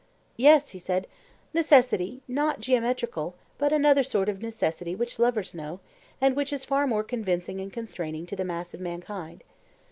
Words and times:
Yes, 0.37 0.71
he 0.71 0.79
said;—necessity, 0.79 2.23
not 2.27 2.59
geometrical, 2.59 3.35
but 3.59 3.71
another 3.71 4.01
sort 4.01 4.29
of 4.29 4.41
necessity 4.41 4.95
which 4.95 5.19
lovers 5.19 5.53
know, 5.53 5.79
and 6.19 6.35
which 6.35 6.51
is 6.51 6.65
far 6.65 6.87
more 6.87 7.03
convincing 7.03 7.61
and 7.61 7.71
constraining 7.71 8.25
to 8.25 8.35
the 8.35 8.43
mass 8.43 8.73
of 8.73 8.79
mankind. 8.81 9.43